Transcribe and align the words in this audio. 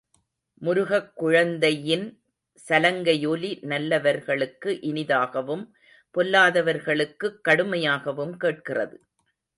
முருகக் 0.61 1.15
குழந்தையின் 1.15 2.05
சலங்கையொலி 2.69 3.51
நல்லவர்களுக்கு 3.63 4.81
இனிதாகவும் 4.81 5.63
பொல்லாதவர்களுக்குக் 6.15 7.39
கடுமையாகவும் 7.47 8.35
கேட்கிறது. 8.37 8.97